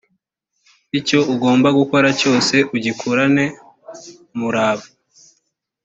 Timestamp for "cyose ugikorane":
2.19-3.45